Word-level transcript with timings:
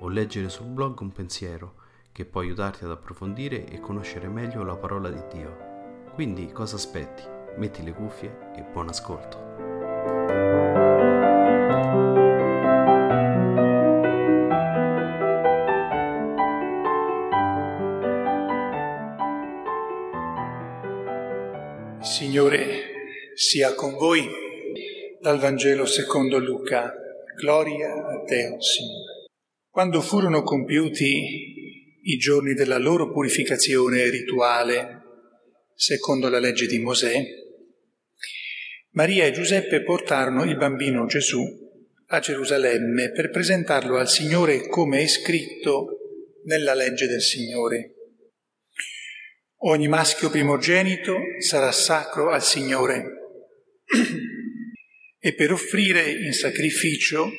o 0.00 0.08
leggere 0.08 0.48
sul 0.48 0.66
blog 0.66 1.00
un 1.00 1.12
pensiero 1.12 1.74
che 2.12 2.24
può 2.24 2.40
aiutarti 2.40 2.84
ad 2.84 2.90
approfondire 2.90 3.66
e 3.66 3.80
conoscere 3.80 4.28
meglio 4.28 4.62
la 4.62 4.76
parola 4.76 5.08
di 5.08 5.22
Dio. 5.32 5.68
Quindi 6.14 6.50
cosa 6.52 6.76
aspetti? 6.76 7.22
Metti 7.56 7.82
le 7.82 7.92
cuffie 7.92 8.52
e 8.56 8.62
buon 8.62 8.88
ascolto. 8.88 9.48
Signore 22.00 23.32
sia 23.34 23.74
con 23.74 23.94
voi 23.94 24.28
dal 25.20 25.38
Vangelo 25.38 25.86
secondo 25.86 26.38
Luca. 26.38 26.92
Gloria 27.36 28.06
a 28.06 28.22
te, 28.24 28.56
Signore. 28.58 29.19
Quando 29.72 30.00
furono 30.00 30.42
compiuti 30.42 32.00
i 32.02 32.16
giorni 32.16 32.54
della 32.54 32.76
loro 32.76 33.12
purificazione 33.12 34.10
rituale, 34.10 35.02
secondo 35.76 36.28
la 36.28 36.40
legge 36.40 36.66
di 36.66 36.80
Mosè, 36.80 37.22
Maria 38.94 39.26
e 39.26 39.30
Giuseppe 39.30 39.84
portarono 39.84 40.42
il 40.42 40.56
bambino 40.56 41.06
Gesù 41.06 41.40
a 42.06 42.18
Gerusalemme 42.18 43.12
per 43.12 43.30
presentarlo 43.30 43.96
al 43.96 44.08
Signore 44.08 44.66
come 44.66 45.02
è 45.02 45.06
scritto 45.06 45.98
nella 46.46 46.74
legge 46.74 47.06
del 47.06 47.22
Signore. 47.22 47.94
Ogni 49.58 49.86
maschio 49.86 50.30
primogenito 50.30 51.16
sarà 51.38 51.70
sacro 51.70 52.30
al 52.30 52.42
Signore 52.42 53.04
e 55.20 55.34
per 55.34 55.52
offrire 55.52 56.10
in 56.10 56.32
sacrificio 56.32 57.30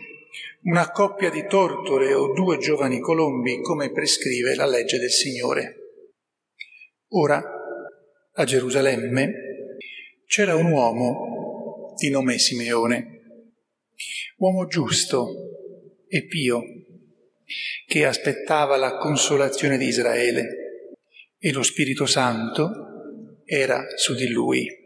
una 0.63 0.91
coppia 0.91 1.29
di 1.29 1.45
tortore 1.47 2.13
o 2.13 2.33
due 2.33 2.57
giovani 2.57 2.99
colombi 2.99 3.61
come 3.61 3.91
prescrive 3.91 4.53
la 4.55 4.67
legge 4.67 4.99
del 4.99 5.09
Signore. 5.09 5.75
Ora, 7.13 7.41
a 8.33 8.43
Gerusalemme, 8.43 9.33
c'era 10.25 10.55
un 10.55 10.71
uomo 10.71 11.93
di 11.97 12.09
nome 12.09 12.37
Simeone, 12.37 13.21
uomo 14.37 14.67
giusto 14.67 15.33
e 16.07 16.25
pio, 16.25 16.63
che 17.87 18.05
aspettava 18.05 18.77
la 18.77 18.97
consolazione 18.97 19.77
di 19.77 19.87
Israele 19.87 20.95
e 21.37 21.51
lo 21.51 21.63
Spirito 21.63 22.05
Santo 22.05 22.69
era 23.45 23.83
su 23.97 24.13
di 24.13 24.29
lui. 24.29 24.80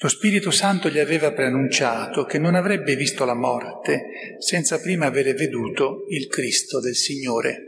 Lo 0.00 0.08
Spirito 0.08 0.52
Santo 0.52 0.88
gli 0.88 1.00
aveva 1.00 1.32
preannunciato 1.32 2.24
che 2.24 2.38
non 2.38 2.54
avrebbe 2.54 2.94
visto 2.94 3.24
la 3.24 3.34
morte 3.34 4.36
senza 4.38 4.80
prima 4.80 5.06
avere 5.06 5.34
veduto 5.34 6.04
il 6.10 6.28
Cristo 6.28 6.78
del 6.80 6.94
Signore. 6.94 7.64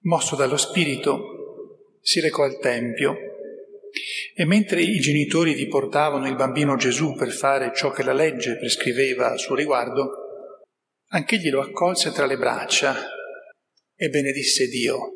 Mosso 0.00 0.34
dallo 0.34 0.56
Spirito, 0.56 1.98
si 2.00 2.18
recò 2.18 2.42
al 2.42 2.58
Tempio 2.58 3.16
e 4.34 4.44
mentre 4.44 4.82
i 4.82 4.98
genitori 4.98 5.54
vi 5.54 5.68
portavano 5.68 6.26
il 6.26 6.34
bambino 6.34 6.74
Gesù 6.74 7.14
per 7.14 7.30
fare 7.30 7.70
ciò 7.72 7.92
che 7.92 8.02
la 8.02 8.12
legge 8.12 8.56
prescriveva 8.56 9.30
a 9.30 9.36
suo 9.36 9.54
riguardo, 9.54 10.10
anch'egli 11.10 11.50
lo 11.50 11.60
accolse 11.60 12.10
tra 12.10 12.26
le 12.26 12.36
braccia 12.36 12.96
e 13.94 14.08
benedisse 14.08 14.66
Dio 14.66 15.12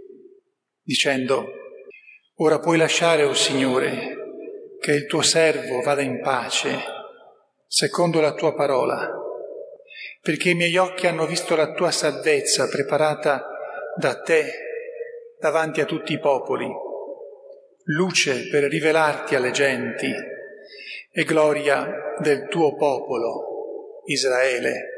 dicendo, 0.81 1.49
Ora 2.37 2.61
puoi 2.61 2.79
lasciare, 2.79 3.25
o 3.25 3.31
oh 3.31 3.35
Signore, 3.35 4.16
che 4.87 4.93
il 4.93 5.07
tuo 5.07 5.21
servo 5.21 5.81
vada 5.81 6.01
in 6.01 6.21
pace, 6.21 6.79
secondo 7.67 8.21
la 8.21 8.35
tua 8.35 8.55
parola, 8.55 9.13
perché 10.21 10.51
i 10.51 10.55
miei 10.55 10.77
occhi 10.77 11.09
hanno 11.09 11.27
visto 11.27 11.57
la 11.57 11.73
tua 11.73 11.91
salvezza 11.91 12.69
preparata 12.69 13.49
da 13.97 14.21
te 14.21 14.49
davanti 15.41 15.81
a 15.81 15.87
tutti 15.87 16.13
i 16.13 16.21
popoli, 16.21 16.69
luce 17.97 18.47
per 18.49 18.63
rivelarti 18.63 19.35
alle 19.35 19.51
genti 19.51 20.09
e 21.11 21.25
gloria 21.25 22.15
del 22.21 22.47
tuo 22.47 22.77
popolo, 22.77 24.05
Israele. 24.05 24.91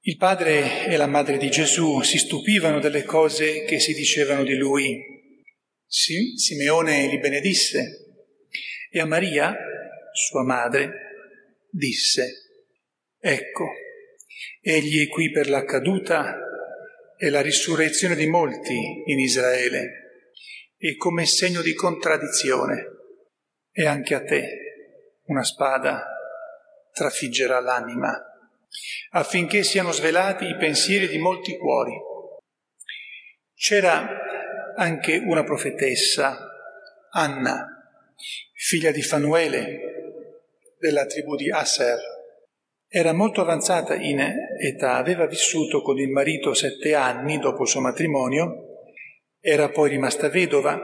Il 0.00 0.18
padre 0.18 0.84
e 0.84 0.98
la 0.98 1.06
madre 1.06 1.38
di 1.38 1.48
Gesù 1.48 2.02
si 2.02 2.18
stupivano 2.18 2.78
delle 2.78 3.04
cose 3.04 3.64
che 3.64 3.80
si 3.80 3.94
dicevano 3.94 4.42
di 4.42 4.56
lui. 4.56 5.00
Sì, 5.86 6.36
Simeone 6.36 7.06
li 7.06 7.18
benedisse 7.18 8.01
e 8.94 9.00
a 9.00 9.06
Maria, 9.06 9.56
sua 10.12 10.44
madre, 10.44 10.90
disse, 11.70 12.26
Ecco, 13.18 13.70
egli 14.60 15.06
è 15.06 15.08
qui 15.08 15.30
per 15.30 15.48
la 15.48 15.64
caduta 15.64 16.36
e 17.16 17.30
la 17.30 17.40
risurrezione 17.40 18.14
di 18.14 18.26
molti 18.26 18.74
in 19.06 19.18
Israele 19.18 20.26
e 20.76 20.96
come 20.96 21.24
segno 21.24 21.62
di 21.62 21.72
contraddizione. 21.72 22.88
E 23.70 23.86
anche 23.86 24.14
a 24.14 24.22
te 24.22 24.46
una 25.24 25.42
spada 25.42 26.04
trafiggerà 26.92 27.60
l'anima 27.60 28.26
affinché 29.12 29.62
siano 29.62 29.92
svelati 29.92 30.44
i 30.44 30.56
pensieri 30.56 31.08
di 31.08 31.18
molti 31.18 31.56
cuori. 31.56 31.94
C'era 33.54 34.06
anche 34.76 35.16
una 35.16 35.44
profetessa, 35.44 36.36
Anna, 37.12 37.81
figlia 38.54 38.90
di 38.90 39.02
Fanuele, 39.02 39.80
della 40.78 41.06
tribù 41.06 41.36
di 41.36 41.50
Aser. 41.50 41.98
Era 42.88 43.12
molto 43.12 43.40
avanzata 43.40 43.94
in 43.94 44.20
età, 44.20 44.96
aveva 44.96 45.26
vissuto 45.26 45.80
con 45.80 45.98
il 45.98 46.10
marito 46.10 46.54
sette 46.54 46.94
anni 46.94 47.38
dopo 47.38 47.62
il 47.62 47.68
suo 47.68 47.80
matrimonio, 47.80 48.72
era 49.40 49.70
poi 49.70 49.90
rimasta 49.90 50.28
vedova 50.28 50.80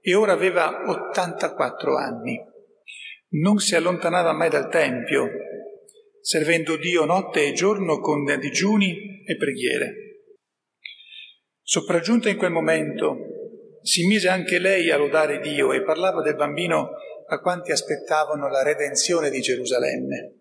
e 0.00 0.14
ora 0.14 0.32
aveva 0.32 0.84
84 0.88 1.96
anni. 1.96 2.38
Non 3.34 3.58
si 3.58 3.74
allontanava 3.76 4.32
mai 4.32 4.50
dal 4.50 4.68
Tempio, 4.68 5.28
servendo 6.20 6.76
Dio 6.76 7.04
notte 7.04 7.46
e 7.46 7.52
giorno 7.52 8.00
con 8.00 8.24
digiuni 8.38 9.22
e 9.24 9.36
preghiere. 9.36 9.94
Sopraggiunta 11.62 12.28
in 12.28 12.36
quel 12.36 12.50
momento, 12.50 13.16
si 13.82 14.06
mise 14.06 14.28
anche 14.28 14.58
lei 14.58 14.90
a 14.90 14.96
lodare 14.96 15.40
Dio 15.40 15.72
e 15.72 15.82
parlava 15.82 16.22
del 16.22 16.36
bambino 16.36 16.90
a 17.26 17.40
quanti 17.40 17.72
aspettavano 17.72 18.48
la 18.48 18.62
redenzione 18.62 19.30
di 19.30 19.40
Gerusalemme. 19.40 20.36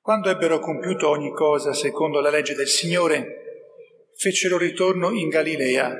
Quando 0.00 0.28
ebbero 0.28 0.58
compiuto 0.58 1.08
ogni 1.08 1.32
cosa 1.32 1.72
secondo 1.72 2.20
la 2.20 2.30
legge 2.30 2.54
del 2.54 2.68
Signore, 2.68 3.44
fecero 4.16 4.58
ritorno 4.58 5.10
in 5.12 5.28
Galilea, 5.28 5.96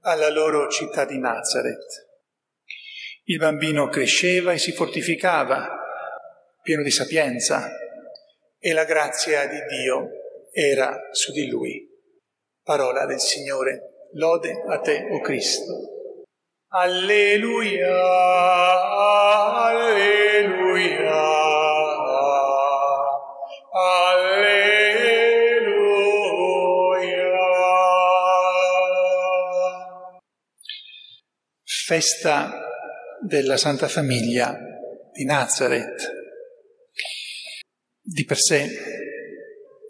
alla 0.00 0.30
loro 0.30 0.68
città 0.68 1.04
di 1.04 1.18
Nazareth. 1.18 2.10
Il 3.24 3.38
bambino 3.38 3.88
cresceva 3.88 4.52
e 4.52 4.58
si 4.58 4.72
fortificava, 4.72 5.68
pieno 6.62 6.82
di 6.82 6.90
sapienza, 6.90 7.70
e 8.58 8.72
la 8.72 8.84
grazia 8.84 9.46
di 9.46 9.58
Dio 9.68 10.08
era 10.52 11.08
su 11.12 11.32
di 11.32 11.48
lui. 11.48 11.88
Parola 12.62 13.06
del 13.06 13.20
Signore. 13.20 13.91
Lode 14.14 14.52
a 14.68 14.78
te, 14.80 15.08
o 15.10 15.16
oh 15.16 15.20
Cristo. 15.20 15.72
Alleluia, 16.68 17.88
alleluia, 19.66 21.10
alleluia. 23.72 24.82
Festa 31.64 32.50
della 33.22 33.56
Santa 33.56 33.88
Famiglia 33.88 34.54
di 35.10 35.24
Nazareth. 35.24 36.20
Di 38.02 38.24
per 38.26 38.36
sé 38.36 38.91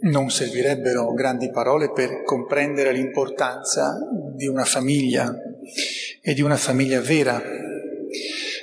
non 0.02 0.31
servirebbero 0.31 1.12
grandi 1.12 1.50
parole 1.50 1.93
per 1.93 2.22
comprendere 2.25 2.93
l'importanza 2.93 3.99
di 4.34 4.46
una 4.46 4.64
famiglia 4.64 5.34
e 6.20 6.34
di 6.34 6.43
una 6.43 6.56
famiglia 6.56 7.00
vera. 7.00 7.40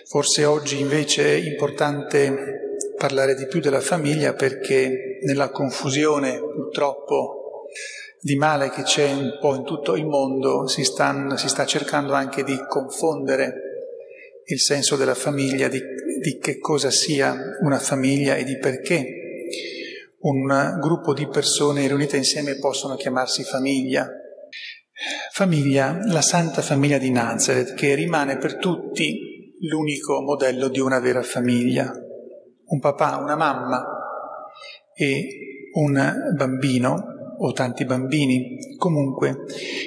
Forse 0.06 0.46
oggi 0.46 0.80
invece 0.80 1.24
è 1.24 1.50
importante 1.50 2.60
parlare 2.98 3.36
di 3.36 3.48
più 3.48 3.62
della 3.62 3.80
famiglia 3.80 4.34
perché 4.34 5.20
nella 5.24 5.50
confusione 5.50 6.40
purtroppo 6.40 7.68
di 8.22 8.36
male 8.36 8.70
che 8.70 8.82
c'è 8.84 9.10
un 9.12 9.38
po' 9.40 9.56
in 9.56 9.64
tutto 9.64 9.96
il 9.96 10.06
mondo 10.06 10.68
si, 10.68 10.84
stanno, 10.84 11.38
si 11.38 11.48
sta 11.48 11.66
cercando 11.66 12.12
anche 12.14 12.44
di 12.44 12.58
confondere 12.68 13.68
il 14.46 14.60
senso 14.60 14.98
della 14.98 15.16
famiglia, 15.16 15.70
di, 15.70 15.82
di 16.22 16.38
che 16.40 16.58
cosa 16.58 16.92
sia 16.92 17.58
una 17.62 17.80
famiglia 17.80 18.36
e 18.36 18.44
di 18.44 18.58
perché 18.58 19.20
un 20.22 20.78
gruppo 20.80 21.14
di 21.14 21.28
persone 21.28 21.88
riunite 21.88 22.18
insieme 22.18 22.58
possono 22.58 22.96
chiamarsi 22.96 23.44
famiglia. 23.44 24.08
Famiglia, 25.32 26.00
la 26.08 26.22
santa 26.22 26.62
famiglia 26.62 26.98
di 26.98 27.10
Nazareth, 27.10 27.74
che 27.74 27.96
rimane 27.96 28.38
per 28.38 28.58
tutti 28.58 29.56
l'unico 29.62 30.22
modello 30.22 30.68
di 30.68 30.80
una 30.80 31.00
vera 31.00 31.22
famiglia. 31.22 31.92
Un 32.66 32.80
papà, 32.80 33.18
una 33.18 33.36
mamma 33.36 33.84
e 34.94 35.28
un 35.74 36.34
bambino 36.36 37.36
o 37.38 37.54
tanti 37.54 37.86
bambini. 37.86 38.58
Comunque, 38.78 39.46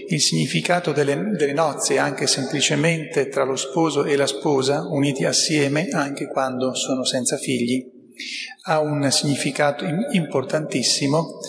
il 0.09 0.21
significato 0.21 0.93
delle, 0.93 1.33
delle, 1.37 1.53
nozze, 1.53 1.99
anche 1.99 2.27
semplicemente 2.27 3.29
tra 3.29 3.45
lo 3.45 3.57
sposo 3.57 4.05
e 4.05 4.17
la 4.17 4.27
sposa, 4.27 4.87
uniti 4.89 5.25
assieme 5.25 5.89
anche 5.91 6.27
quando 6.29 6.75
sono 6.75 7.05
senza 7.05 7.37
figli, 7.37 7.92
ha 8.67 8.81
un 8.81 9.11
significato 9.11 9.85
importantissimo 10.13 11.41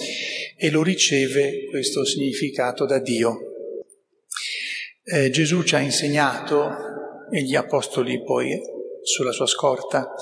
e 0.57 0.69
lo 0.69 0.83
riceve 0.83 1.68
questo 1.69 2.06
significato 2.06 2.86
da 2.86 3.00
Dio. 3.00 3.39
Eh, 5.04 5.30
Gesù 5.30 5.63
ci 5.63 5.75
ha 5.75 5.80
insegnato, 5.80 6.92
e 7.31 7.42
gli 7.42 7.56
apostoli 7.56 8.21
poi 8.24 8.60
sulla 9.01 9.31
sua 9.31 9.48
scorta, 9.48 10.13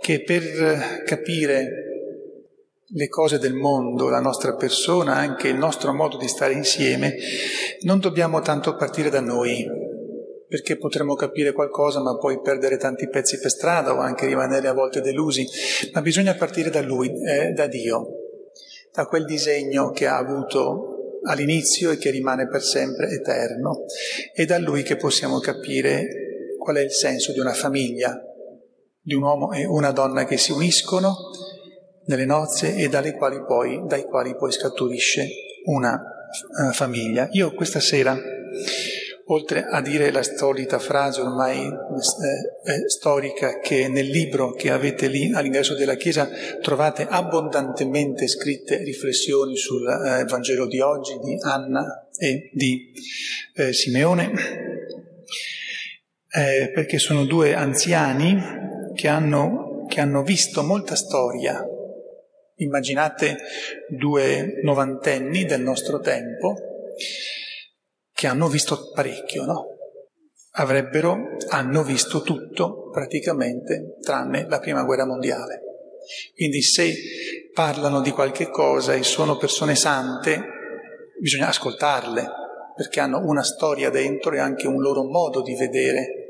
che 0.00 0.22
per 0.22 1.02
capire 1.04 1.68
le 2.86 3.08
cose 3.08 3.38
del 3.38 3.54
mondo, 3.54 4.08
la 4.08 4.20
nostra 4.20 4.54
persona, 4.54 5.14
anche 5.14 5.48
il 5.48 5.56
nostro 5.56 5.92
modo 5.92 6.16
di 6.16 6.28
stare 6.28 6.52
insieme, 6.52 7.16
non 7.80 7.98
dobbiamo 7.98 8.40
tanto 8.40 8.76
partire 8.76 9.10
da 9.10 9.20
noi, 9.20 9.66
perché 10.54 10.76
potremmo 10.76 11.16
capire 11.16 11.50
qualcosa 11.50 12.00
ma 12.00 12.16
poi 12.16 12.40
perdere 12.40 12.76
tanti 12.76 13.08
pezzi 13.08 13.40
per 13.40 13.50
strada 13.50 13.92
o 13.92 13.98
anche 13.98 14.24
rimanere 14.24 14.68
a 14.68 14.72
volte 14.72 15.00
delusi, 15.00 15.44
ma 15.92 16.00
bisogna 16.00 16.32
partire 16.36 16.70
da 16.70 16.80
Lui, 16.80 17.10
eh, 17.10 17.50
da 17.50 17.66
Dio, 17.66 18.06
da 18.92 19.04
quel 19.06 19.24
disegno 19.24 19.90
che 19.90 20.06
ha 20.06 20.16
avuto 20.16 21.18
all'inizio 21.24 21.90
e 21.90 21.96
che 21.96 22.10
rimane 22.10 22.46
per 22.46 22.62
sempre 22.62 23.08
eterno. 23.08 23.82
È 24.32 24.44
da 24.44 24.56
Lui 24.58 24.84
che 24.84 24.94
possiamo 24.94 25.40
capire 25.40 26.54
qual 26.56 26.76
è 26.76 26.82
il 26.82 26.92
senso 26.92 27.32
di 27.32 27.40
una 27.40 27.52
famiglia, 27.52 28.16
di 29.00 29.14
un 29.14 29.24
uomo 29.24 29.50
e 29.50 29.64
una 29.64 29.90
donna 29.90 30.24
che 30.24 30.36
si 30.36 30.52
uniscono 30.52 31.16
nelle 32.04 32.26
nozze 32.26 32.76
e 32.76 32.88
poi, 33.44 33.82
dai 33.88 34.04
quali 34.04 34.36
poi 34.36 34.52
scaturisce 34.52 35.26
una 35.64 36.00
uh, 36.00 36.70
famiglia. 36.70 37.26
Io 37.32 37.52
questa 37.54 37.80
sera 37.80 38.16
oltre 39.26 39.64
a 39.64 39.80
dire 39.80 40.10
la 40.10 40.22
solita 40.22 40.78
frase 40.78 41.20
ormai 41.20 41.66
eh, 41.66 42.72
eh, 42.72 42.88
storica 42.88 43.58
che 43.58 43.88
nel 43.88 44.06
libro 44.06 44.52
che 44.52 44.70
avete 44.70 45.06
lì 45.06 45.32
all'ingresso 45.32 45.74
della 45.74 45.94
Chiesa 45.94 46.28
trovate 46.60 47.06
abbondantemente 47.08 48.28
scritte 48.28 48.78
riflessioni 48.78 49.56
sul 49.56 49.86
eh, 49.86 50.24
Vangelo 50.24 50.66
di 50.66 50.80
oggi 50.80 51.18
di 51.22 51.36
Anna 51.40 52.08
e 52.18 52.50
di 52.52 52.92
eh, 53.54 53.72
Simeone, 53.72 54.32
eh, 56.30 56.70
perché 56.72 56.98
sono 56.98 57.24
due 57.24 57.54
anziani 57.54 58.38
che 58.94 59.08
hanno, 59.08 59.86
che 59.88 60.00
hanno 60.00 60.22
visto 60.22 60.62
molta 60.62 60.96
storia. 60.96 61.64
Immaginate 62.56 63.38
due 63.88 64.60
novantenni 64.62 65.44
del 65.44 65.60
nostro 65.60 65.98
tempo 65.98 66.54
che 68.14 68.26
hanno 68.28 68.48
visto 68.48 68.92
parecchio, 68.94 69.44
no? 69.44 69.66
Avrebbero, 70.52 71.36
hanno 71.48 71.82
visto 71.82 72.22
tutto 72.22 72.88
praticamente 72.90 73.96
tranne 74.00 74.46
la 74.48 74.60
prima 74.60 74.84
guerra 74.84 75.04
mondiale. 75.04 75.62
Quindi 76.34 76.62
se 76.62 76.94
parlano 77.52 78.00
di 78.00 78.10
qualche 78.12 78.48
cosa 78.50 78.94
e 78.94 79.02
sono 79.02 79.36
persone 79.36 79.74
sante, 79.74 80.40
bisogna 81.18 81.48
ascoltarle, 81.48 82.28
perché 82.76 83.00
hanno 83.00 83.20
una 83.24 83.42
storia 83.42 83.90
dentro 83.90 84.32
e 84.32 84.38
anche 84.38 84.68
un 84.68 84.80
loro 84.80 85.02
modo 85.02 85.42
di 85.42 85.56
vedere 85.56 86.23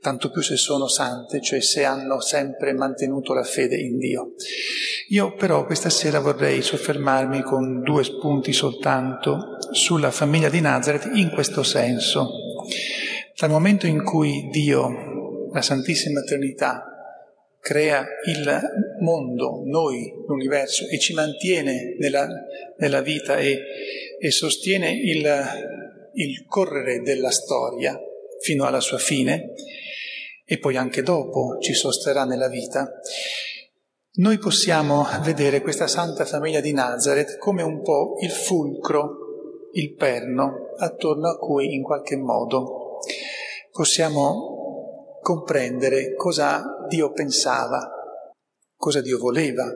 tanto 0.00 0.30
più 0.30 0.42
se 0.42 0.56
sono 0.56 0.88
sante, 0.88 1.40
cioè 1.40 1.60
se 1.60 1.84
hanno 1.84 2.20
sempre 2.20 2.72
mantenuto 2.72 3.32
la 3.34 3.42
fede 3.42 3.76
in 3.76 3.98
Dio. 3.98 4.34
Io 5.08 5.34
però 5.34 5.64
questa 5.66 5.90
sera 5.90 6.20
vorrei 6.20 6.62
soffermarmi 6.62 7.42
con 7.42 7.82
due 7.82 8.04
spunti 8.04 8.52
soltanto 8.52 9.58
sulla 9.70 10.10
famiglia 10.10 10.48
di 10.48 10.60
Nazareth 10.60 11.10
in 11.14 11.30
questo 11.30 11.62
senso. 11.62 12.30
Dal 13.36 13.50
momento 13.50 13.86
in 13.86 14.02
cui 14.04 14.48
Dio, 14.50 15.50
la 15.52 15.62
Santissima 15.62 16.22
Trinità, 16.22 16.88
crea 17.64 18.04
il 18.26 18.60
mondo, 19.00 19.62
noi, 19.64 20.12
l'universo, 20.26 20.86
e 20.86 20.98
ci 20.98 21.14
mantiene 21.14 21.96
nella, 21.98 22.28
nella 22.76 23.00
vita 23.00 23.38
e, 23.38 23.58
e 24.20 24.30
sostiene 24.30 24.90
il, 24.90 25.26
il 26.14 26.44
correre 26.46 27.00
della 27.00 27.30
storia, 27.30 27.98
fino 28.44 28.66
alla 28.66 28.80
sua 28.80 28.98
fine 28.98 29.54
e 30.44 30.58
poi 30.58 30.76
anche 30.76 31.02
dopo 31.02 31.56
ci 31.60 31.72
sosterrà 31.72 32.24
nella 32.24 32.48
vita, 32.48 32.86
noi 34.16 34.36
possiamo 34.36 35.06
vedere 35.22 35.62
questa 35.62 35.86
santa 35.86 36.26
famiglia 36.26 36.60
di 36.60 36.74
Nazareth 36.74 37.38
come 37.38 37.62
un 37.62 37.80
po' 37.80 38.18
il 38.20 38.30
fulcro, 38.30 39.70
il 39.72 39.94
perno 39.94 40.74
attorno 40.76 41.30
a 41.30 41.38
cui 41.38 41.74
in 41.74 41.82
qualche 41.82 42.16
modo 42.16 42.98
possiamo 43.72 45.18
comprendere 45.22 46.14
cosa 46.14 46.62
Dio 46.86 47.12
pensava, 47.12 47.90
cosa 48.76 49.00
Dio 49.00 49.18
voleva, 49.18 49.72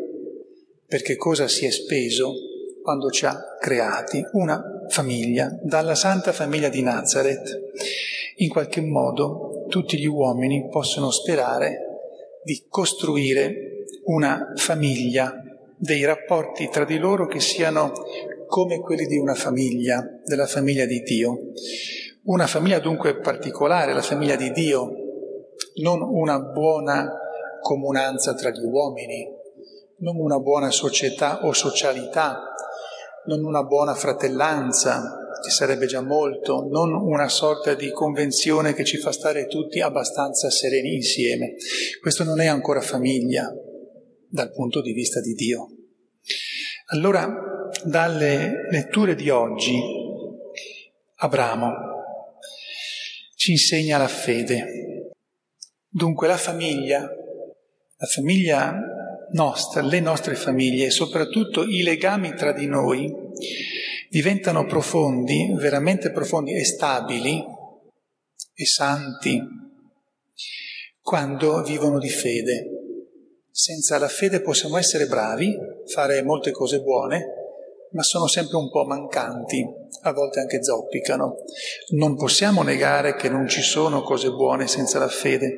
perché 0.86 1.16
cosa 1.16 1.48
si 1.48 1.64
è 1.64 1.70
speso 1.70 2.34
quando 2.82 3.10
ci 3.10 3.24
ha 3.24 3.56
creati, 3.58 4.22
una 4.32 4.62
famiglia, 4.88 5.50
dalla 5.62 5.94
santa 5.94 6.32
famiglia 6.32 6.68
di 6.68 6.82
Nazareth 6.82 7.70
in 8.40 8.48
qualche 8.48 8.80
modo 8.80 9.64
tutti 9.68 9.98
gli 9.98 10.06
uomini 10.06 10.68
possono 10.68 11.10
sperare 11.10 11.86
di 12.44 12.66
costruire 12.68 13.84
una 14.04 14.52
famiglia, 14.54 15.34
dei 15.76 16.04
rapporti 16.04 16.68
tra 16.68 16.84
di 16.84 16.98
loro 16.98 17.26
che 17.26 17.40
siano 17.40 17.92
come 18.46 18.80
quelli 18.80 19.06
di 19.06 19.18
una 19.18 19.34
famiglia, 19.34 20.02
della 20.24 20.46
famiglia 20.46 20.86
di 20.86 21.00
Dio. 21.02 21.38
Una 22.24 22.46
famiglia 22.46 22.78
dunque 22.78 23.18
particolare, 23.18 23.92
la 23.92 24.02
famiglia 24.02 24.36
di 24.36 24.50
Dio, 24.52 24.90
non 25.82 26.00
una 26.02 26.38
buona 26.40 27.12
comunanza 27.60 28.34
tra 28.34 28.50
gli 28.50 28.64
uomini, 28.64 29.26
non 29.98 30.16
una 30.16 30.38
buona 30.38 30.70
società 30.70 31.44
o 31.44 31.52
socialità, 31.52 32.54
non 33.26 33.44
una 33.44 33.62
buona 33.64 33.94
fratellanza, 33.94 35.27
ci 35.48 35.54
sarebbe 35.54 35.86
già 35.86 36.02
molto, 36.02 36.68
non 36.70 36.92
una 36.92 37.28
sorta 37.28 37.74
di 37.74 37.90
convenzione 37.90 38.74
che 38.74 38.84
ci 38.84 38.98
fa 38.98 39.12
stare 39.12 39.46
tutti 39.46 39.80
abbastanza 39.80 40.50
sereni 40.50 40.94
insieme. 40.94 41.54
Questo 42.00 42.22
non 42.22 42.40
è 42.40 42.46
ancora 42.46 42.82
famiglia 42.82 43.50
dal 44.28 44.52
punto 44.52 44.82
di 44.82 44.92
vista 44.92 45.20
di 45.20 45.32
Dio. 45.32 45.68
Allora, 46.90 47.70
dalle 47.82 48.68
letture 48.70 49.14
di 49.14 49.30
oggi, 49.30 49.80
Abramo 51.16 51.72
ci 53.34 53.52
insegna 53.52 53.96
la 53.96 54.08
fede. 54.08 55.12
Dunque 55.88 56.28
la 56.28 56.36
famiglia, 56.36 57.00
la 57.00 58.06
famiglia 58.06 58.78
nostra, 59.30 59.80
le 59.80 60.00
nostre 60.00 60.34
famiglie 60.34 60.86
e 60.86 60.90
soprattutto 60.90 61.64
i 61.64 61.82
legami 61.82 62.34
tra 62.34 62.52
di 62.52 62.66
noi 62.66 63.10
diventano 64.10 64.64
profondi, 64.66 65.54
veramente 65.56 66.10
profondi 66.10 66.54
e 66.54 66.64
stabili 66.64 67.44
e 68.54 68.66
santi 68.66 69.40
quando 71.00 71.62
vivono 71.62 71.98
di 71.98 72.10
fede. 72.10 72.66
Senza 73.50 73.98
la 73.98 74.08
fede 74.08 74.40
possiamo 74.40 74.76
essere 74.76 75.06
bravi, 75.06 75.56
fare 75.86 76.22
molte 76.22 76.50
cose 76.50 76.80
buone, 76.80 77.26
ma 77.92 78.02
sono 78.02 78.26
sempre 78.26 78.56
un 78.56 78.70
po' 78.70 78.84
mancanti, 78.84 79.66
a 80.02 80.12
volte 80.12 80.40
anche 80.40 80.62
zoppicano. 80.62 81.36
Non 81.96 82.16
possiamo 82.16 82.62
negare 82.62 83.14
che 83.16 83.28
non 83.28 83.48
ci 83.48 83.62
sono 83.62 84.02
cose 84.02 84.30
buone 84.30 84.68
senza 84.68 84.98
la 84.98 85.08
fede, 85.08 85.56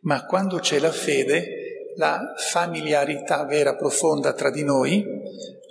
ma 0.00 0.26
quando 0.26 0.58
c'è 0.58 0.78
la 0.78 0.90
fede, 0.90 1.92
la 1.96 2.34
familiarità 2.36 3.44
vera, 3.44 3.76
profonda 3.76 4.32
tra 4.32 4.50
di 4.50 4.64
noi, 4.64 5.04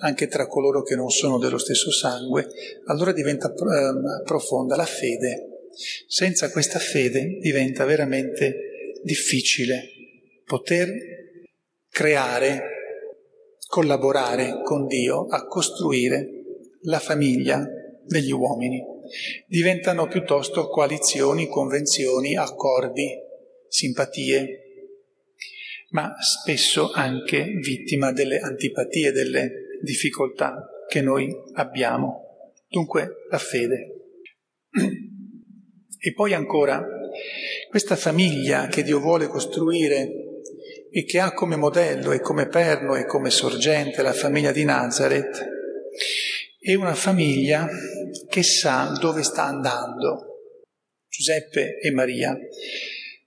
anche 0.04 0.28
tra 0.28 0.48
coloro 0.48 0.84
che 0.84 0.96
non 0.96 1.10
sono 1.10 1.38
dello 1.38 1.58
stesso 1.58 1.92
sangue, 1.92 2.48
allora 2.88 3.14
diventa 3.14 3.52
eh, 3.52 4.24
profonda 4.24 4.76
la 4.76 4.86
fede. 4.86 5.70
Senza 6.08 6.52
questa 6.52 6.78
fede 6.78 7.40
diventa 7.40 7.86
veramente 7.86 9.00
difficile 9.02 9.90
poter 10.46 10.92
creare, 11.90 12.62
collaborare 13.68 14.62
con 14.64 14.88
Dio 14.88 15.26
a 15.28 15.48
costruire 15.48 16.30
la 16.82 17.00
famiglia 17.00 17.66
degli 18.06 18.32
uomini. 18.32 18.84
Diventano 19.48 20.08
piuttosto 20.08 20.68
coalizioni, 20.68 21.48
convenzioni, 21.48 22.36
accordi, 22.36 23.10
simpatie, 23.70 24.60
ma 25.92 26.14
spesso 26.20 26.92
anche 26.92 27.46
vittima 27.62 28.12
delle 28.12 28.40
antipatie, 28.40 29.12
delle 29.12 29.63
difficoltà 29.84 30.68
che 30.88 31.02
noi 31.02 31.30
abbiamo. 31.54 32.52
Dunque 32.68 33.26
la 33.30 33.38
fede. 33.38 33.92
E 36.06 36.14
poi 36.14 36.34
ancora, 36.34 36.84
questa 37.70 37.96
famiglia 37.96 38.68
che 38.68 38.84
Dio 38.84 39.00
vuole 39.00 39.28
costruire 39.28 40.12
e 40.92 41.06
che 41.06 41.20
ha 41.20 41.34
come 41.34 41.56
modello 41.56 42.12
e 42.12 42.20
come 42.20 42.48
perno 42.48 42.96
e 42.96 43.06
come 43.06 43.30
sorgente 43.30 44.02
la 44.02 44.14
famiglia 44.14 44.52
di 44.52 44.64
Nazareth, 44.64 45.46
è 46.60 46.74
una 46.76 46.96
famiglia 46.96 47.68
che 48.30 48.44
sa 48.44 48.98
dove 49.00 49.24
sta 49.24 49.44
andando. 49.44 50.28
Giuseppe 51.08 51.78
e 51.80 51.92
Maria 51.92 52.38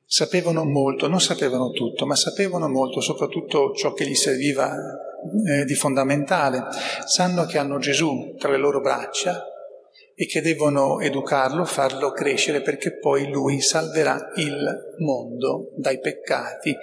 sapevano 0.04 0.64
molto, 0.64 1.08
non 1.08 1.20
sapevano 1.20 1.70
tutto, 1.70 2.06
ma 2.06 2.16
sapevano 2.16 2.68
molto, 2.68 3.00
soprattutto 3.00 3.72
ciò 3.74 3.92
che 3.92 4.06
gli 4.06 4.14
serviva 4.14 4.74
eh, 5.46 5.64
di 5.64 5.74
fondamentale. 5.74 6.64
Sanno 7.06 7.44
che 7.46 7.58
hanno 7.58 7.78
Gesù 7.78 8.34
tra 8.38 8.50
le 8.50 8.58
loro 8.58 8.80
braccia 8.80 9.44
e 10.18 10.26
che 10.26 10.40
devono 10.40 11.00
educarlo, 11.00 11.66
farlo 11.66 12.10
crescere 12.10 12.62
perché 12.62 12.98
poi 12.98 13.30
lui 13.30 13.60
salverà 13.60 14.32
il 14.36 14.94
mondo 14.98 15.72
dai 15.76 16.00
peccati 16.00 16.74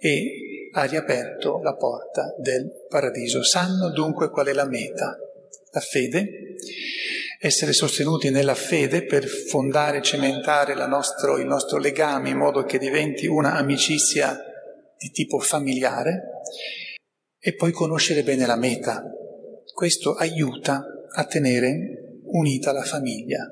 e 0.00 0.70
ha 0.72 0.84
riaperto 0.84 1.60
la 1.62 1.74
porta 1.74 2.34
del 2.38 2.86
paradiso. 2.88 3.44
Sanno 3.44 3.90
dunque 3.90 4.30
qual 4.30 4.46
è 4.46 4.54
la 4.54 4.64
meta, 4.64 5.18
la 5.70 5.80
fede, 5.80 6.56
essere 7.40 7.74
sostenuti 7.74 8.30
nella 8.30 8.54
fede 8.54 9.04
per 9.04 9.26
fondare, 9.26 10.00
cementare 10.00 10.74
nostro, 10.86 11.36
il 11.36 11.46
nostro 11.46 11.78
legame 11.78 12.30
in 12.30 12.38
modo 12.38 12.64
che 12.64 12.78
diventi 12.78 13.26
una 13.26 13.54
amicizia 13.54 14.42
di 14.96 15.10
tipo 15.10 15.38
familiare 15.38 16.22
e 17.38 17.54
poi 17.54 17.72
conoscere 17.72 18.22
bene 18.22 18.46
la 18.46 18.56
meta. 18.56 19.02
Questo 19.72 20.14
aiuta 20.14 20.84
a 21.10 21.24
tenere 21.24 22.20
unita 22.24 22.72
la 22.72 22.82
famiglia, 22.82 23.46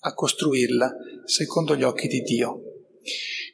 a 0.00 0.14
costruirla 0.14 0.94
secondo 1.24 1.76
gli 1.76 1.82
occhi 1.82 2.08
di 2.08 2.20
Dio. 2.20 2.62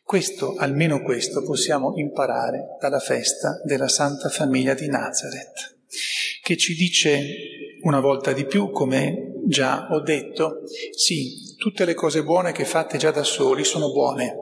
Questo, 0.02 0.54
almeno 0.56 1.02
questo, 1.02 1.42
possiamo 1.42 1.92
imparare 1.96 2.76
dalla 2.80 2.98
festa 2.98 3.60
della 3.64 3.88
Santa 3.88 4.28
Famiglia 4.30 4.75
di 4.75 4.88
Nazareth, 4.88 5.76
che 6.42 6.56
ci 6.56 6.75
dice 6.75 7.20
una 7.82 8.00
volta 8.00 8.32
di 8.32 8.46
più, 8.46 8.70
come 8.70 9.34
già 9.46 9.88
ho 9.90 10.00
detto, 10.00 10.62
sì, 10.96 11.54
tutte 11.56 11.84
le 11.84 11.94
cose 11.94 12.22
buone 12.22 12.52
che 12.52 12.64
fate 12.64 12.96
già 12.96 13.10
da 13.10 13.22
soli 13.22 13.64
sono 13.64 13.92
buone 13.92 14.34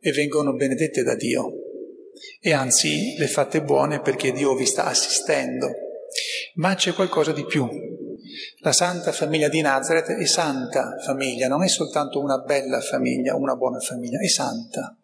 e 0.00 0.12
vengono 0.12 0.54
benedette 0.54 1.02
da 1.02 1.16
Dio. 1.16 1.67
E 2.40 2.52
anzi, 2.52 3.16
le 3.16 3.26
fate 3.26 3.62
buone 3.62 4.00
perché 4.00 4.32
Dio 4.32 4.54
vi 4.54 4.66
sta 4.66 4.84
assistendo. 4.84 5.68
Ma 6.54 6.74
c'è 6.74 6.92
qualcosa 6.94 7.32
di 7.32 7.44
più, 7.44 7.68
la 8.60 8.72
Santa 8.72 9.12
Famiglia 9.12 9.48
di 9.48 9.60
Nazareth 9.60 10.10
è 10.10 10.26
santa 10.26 10.96
famiglia, 11.04 11.48
non 11.48 11.62
è 11.62 11.68
soltanto 11.68 12.20
una 12.20 12.38
bella 12.38 12.80
famiglia, 12.80 13.34
una 13.34 13.54
buona 13.54 13.78
famiglia, 13.78 14.20
è 14.20 14.28
santa. 14.28 14.96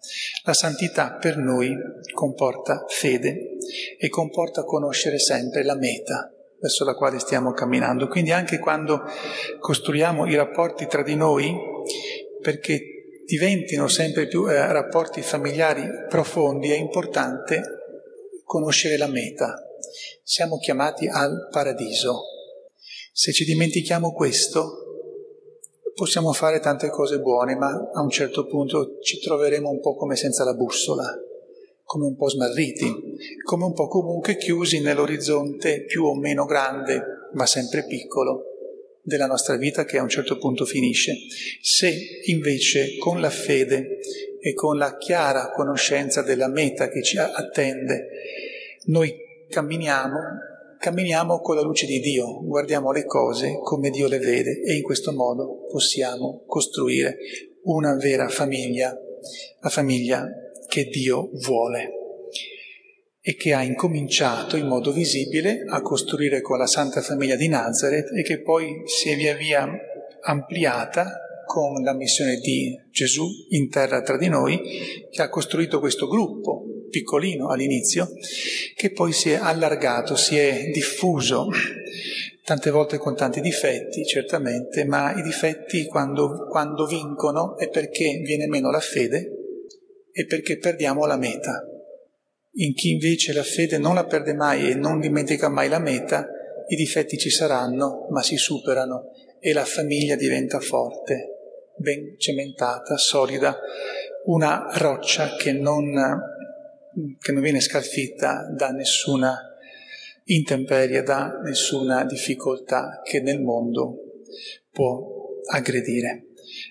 La 0.44 0.52
santità 0.52 1.16
per 1.20 1.36
noi 1.38 1.74
comporta 2.12 2.84
fede 2.88 3.56
e 3.98 4.08
comporta 4.08 4.64
conoscere 4.64 5.18
sempre 5.18 5.62
la 5.64 5.74
meta 5.74 6.32
verso 6.60 6.84
la 6.84 6.94
quale 6.94 7.18
stiamo 7.18 7.52
camminando. 7.52 8.08
Quindi 8.08 8.32
anche 8.32 8.58
quando 8.58 9.02
costruiamo 9.58 10.26
i 10.26 10.34
rapporti 10.34 10.86
tra 10.86 11.02
di 11.02 11.14
noi, 11.14 11.54
perché 12.40 12.93
diventino 13.24 13.88
sempre 13.88 14.26
più 14.26 14.48
eh, 14.48 14.72
rapporti 14.72 15.22
familiari 15.22 15.86
profondi, 16.08 16.70
è 16.70 16.76
importante 16.76 17.62
conoscere 18.44 18.96
la 18.96 19.08
meta. 19.08 19.54
Siamo 20.22 20.58
chiamati 20.58 21.06
al 21.06 21.48
paradiso, 21.50 22.22
se 23.12 23.32
ci 23.32 23.44
dimentichiamo 23.44 24.12
questo, 24.12 24.84
possiamo 25.94 26.32
fare 26.32 26.60
tante 26.60 26.90
cose 26.90 27.20
buone, 27.20 27.54
ma 27.54 27.90
a 27.92 28.02
un 28.02 28.10
certo 28.10 28.46
punto 28.46 28.98
ci 29.00 29.20
troveremo 29.20 29.68
un 29.68 29.80
po' 29.80 29.94
come 29.94 30.16
senza 30.16 30.44
la 30.44 30.54
bussola, 30.54 31.04
come 31.84 32.06
un 32.06 32.16
po' 32.16 32.28
smarriti, 32.28 32.92
come 33.44 33.64
un 33.64 33.72
po' 33.72 33.86
comunque 33.86 34.36
chiusi 34.36 34.80
nell'orizzonte 34.80 35.84
più 35.84 36.04
o 36.04 36.16
meno 36.16 36.44
grande, 36.44 37.02
ma 37.34 37.46
sempre 37.46 37.84
piccolo, 37.86 38.53
della 39.04 39.26
nostra 39.26 39.56
vita 39.56 39.84
che 39.84 39.98
a 39.98 40.02
un 40.02 40.08
certo 40.08 40.38
punto 40.38 40.64
finisce. 40.64 41.14
Se 41.60 41.94
invece 42.24 42.96
con 42.98 43.20
la 43.20 43.30
fede 43.30 43.98
e 44.40 44.54
con 44.54 44.78
la 44.78 44.96
chiara 44.96 45.50
conoscenza 45.50 46.22
della 46.22 46.48
meta 46.48 46.88
che 46.88 47.02
ci 47.02 47.18
attende, 47.18 48.08
noi 48.86 49.14
camminiamo, 49.48 50.18
camminiamo 50.78 51.40
con 51.40 51.56
la 51.56 51.62
luce 51.62 51.86
di 51.86 52.00
Dio, 52.00 52.42
guardiamo 52.42 52.92
le 52.92 53.04
cose 53.04 53.58
come 53.62 53.90
Dio 53.90 54.08
le 54.08 54.18
vede 54.18 54.62
e 54.62 54.74
in 54.74 54.82
questo 54.82 55.12
modo 55.12 55.66
possiamo 55.70 56.42
costruire 56.46 57.18
una 57.64 57.94
vera 57.96 58.28
famiglia, 58.28 58.98
la 59.60 59.68
famiglia 59.68 60.26
che 60.66 60.84
Dio 60.84 61.30
vuole 61.34 62.03
e 63.26 63.36
che 63.36 63.54
ha 63.54 63.62
incominciato 63.62 64.58
in 64.58 64.66
modo 64.66 64.92
visibile 64.92 65.64
a 65.66 65.80
costruire 65.80 66.42
con 66.42 66.58
la 66.58 66.66
Santa 66.66 67.00
Famiglia 67.00 67.36
di 67.36 67.48
Nazareth 67.48 68.10
e 68.14 68.22
che 68.22 68.42
poi 68.42 68.82
si 68.84 69.08
è 69.08 69.16
via 69.16 69.34
via 69.34 69.66
ampliata 70.20 71.20
con 71.46 71.82
la 71.82 71.94
missione 71.94 72.36
di 72.36 72.78
Gesù 72.90 73.26
in 73.50 73.70
terra 73.70 74.02
tra 74.02 74.18
di 74.18 74.28
noi, 74.28 74.60
che 75.10 75.22
ha 75.22 75.30
costruito 75.30 75.80
questo 75.80 76.06
gruppo 76.06 76.64
piccolino 76.90 77.48
all'inizio, 77.48 78.10
che 78.76 78.90
poi 78.90 79.12
si 79.12 79.30
è 79.30 79.36
allargato, 79.40 80.16
si 80.16 80.36
è 80.36 80.70
diffuso, 80.70 81.48
tante 82.44 82.70
volte 82.70 82.98
con 82.98 83.16
tanti 83.16 83.40
difetti, 83.40 84.04
certamente, 84.04 84.84
ma 84.84 85.14
i 85.16 85.22
difetti 85.22 85.86
quando, 85.86 86.46
quando 86.46 86.84
vincono 86.84 87.56
è 87.56 87.70
perché 87.70 88.20
viene 88.22 88.46
meno 88.48 88.70
la 88.70 88.80
fede 88.80 89.30
e 90.12 90.26
perché 90.26 90.58
perdiamo 90.58 91.06
la 91.06 91.16
meta. 91.16 91.68
In 92.56 92.74
chi 92.74 92.92
invece 92.92 93.32
la 93.32 93.42
fede 93.42 93.78
non 93.78 93.94
la 93.94 94.04
perde 94.04 94.34
mai 94.34 94.70
e 94.70 94.74
non 94.74 95.00
dimentica 95.00 95.48
mai 95.48 95.68
la 95.68 95.80
meta, 95.80 96.28
i 96.68 96.76
difetti 96.76 97.18
ci 97.18 97.30
saranno, 97.30 98.06
ma 98.10 98.22
si 98.22 98.36
superano 98.36 99.10
e 99.40 99.52
la 99.52 99.64
famiglia 99.64 100.16
diventa 100.16 100.60
forte, 100.60 101.72
ben 101.76 102.14
cementata, 102.18 102.96
solida, 102.96 103.58
una 104.26 104.68
roccia 104.74 105.34
che 105.36 105.52
non 105.52 105.92
che 107.18 107.32
non 107.32 107.42
viene 107.42 107.60
scalfitta 107.60 108.48
da 108.56 108.70
nessuna 108.70 109.36
intemperie, 110.26 111.02
da 111.02 111.40
nessuna 111.42 112.04
difficoltà 112.04 113.00
che 113.02 113.20
nel 113.20 113.40
mondo 113.40 114.22
può 114.70 115.04
aggredire. 115.50 116.26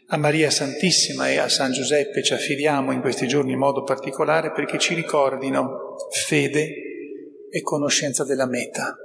A 0.08 0.18
Maria 0.18 0.50
Santissima 0.50 1.30
e 1.30 1.38
a 1.38 1.50
San 1.50 1.72
Giuseppe 1.72 2.24
ci 2.24 2.34
affidiamo 2.34 2.92
in 2.92 3.02
questi 3.02 3.28
giorni 3.28 3.54
in 3.54 3.58
modo 3.58 3.84
particolare 3.84 4.52
perché 4.52 4.78
ci 4.78 4.94
ricordino 4.94 5.96
fede 6.12 6.68
e 7.50 7.62
conoscenza 7.62 8.24
della 8.24 8.48
meta. 8.48 8.98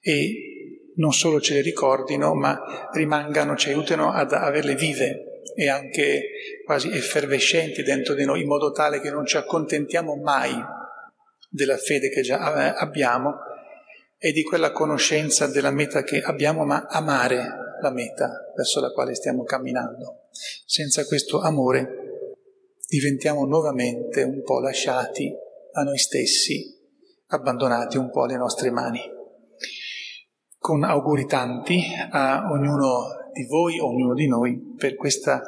E 0.00 0.92
non 0.96 1.12
solo 1.12 1.40
ce 1.40 1.54
le 1.54 1.62
ricordino, 1.62 2.34
ma 2.34 2.88
rimangano, 2.92 3.56
ci 3.56 3.68
aiutano 3.70 4.12
ad 4.12 4.32
averle 4.32 4.74
vive 4.74 5.42
e 5.54 5.68
anche 5.68 6.62
quasi 6.64 6.90
effervescenti 6.90 7.82
dentro 7.82 8.14
di 8.14 8.24
noi, 8.24 8.42
in 8.42 8.48
modo 8.48 8.72
tale 8.72 9.00
che 9.00 9.10
non 9.10 9.26
ci 9.26 9.36
accontentiamo 9.36 10.16
mai 10.16 10.52
della 11.48 11.76
fede 11.76 12.08
che 12.08 12.22
già 12.22 12.74
abbiamo 12.74 13.34
e 14.18 14.32
di 14.32 14.42
quella 14.42 14.70
conoscenza 14.70 15.46
della 15.46 15.70
meta 15.70 16.02
che 16.02 16.20
abbiamo, 16.20 16.64
ma 16.64 16.86
amare 16.88 17.61
la 17.82 17.90
meta 17.90 18.52
verso 18.56 18.80
la 18.80 18.90
quale 18.92 19.14
stiamo 19.14 19.42
camminando. 19.42 20.28
Senza 20.64 21.04
questo 21.04 21.40
amore 21.40 22.36
diventiamo 22.88 23.44
nuovamente 23.44 24.22
un 24.22 24.42
po' 24.42 24.60
lasciati 24.60 25.30
a 25.72 25.82
noi 25.82 25.98
stessi, 25.98 26.78
abbandonati 27.28 27.98
un 27.98 28.10
po' 28.10 28.22
alle 28.22 28.36
nostre 28.36 28.70
mani. 28.70 29.00
Con 30.58 30.84
auguri 30.84 31.26
tanti 31.26 31.82
a 32.10 32.48
ognuno 32.52 33.30
di 33.32 33.44
voi, 33.46 33.78
ognuno 33.78 34.14
di 34.14 34.28
noi, 34.28 34.74
per 34.76 34.94
questa 34.94 35.42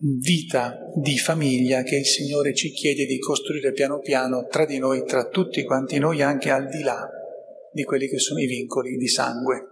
vita 0.00 0.78
di 0.96 1.16
famiglia 1.16 1.82
che 1.82 1.96
il 1.96 2.06
Signore 2.06 2.52
ci 2.54 2.72
chiede 2.72 3.06
di 3.06 3.18
costruire 3.18 3.72
piano 3.72 4.00
piano 4.00 4.46
tra 4.46 4.66
di 4.66 4.78
noi, 4.78 5.04
tra 5.04 5.28
tutti 5.28 5.62
quanti 5.64 5.98
noi, 5.98 6.22
anche 6.22 6.50
al 6.50 6.68
di 6.68 6.82
là 6.82 7.08
di 7.72 7.84
quelli 7.84 8.08
che 8.08 8.18
sono 8.18 8.40
i 8.40 8.46
vincoli 8.46 8.96
di 8.96 9.08
sangue. 9.08 9.71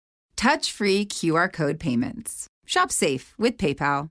Touch 0.41 0.71
free 0.71 1.05
QR 1.05 1.53
code 1.53 1.79
payments. 1.79 2.47
Shop 2.65 2.91
safe 2.91 3.35
with 3.37 3.57
PayPal. 3.57 4.09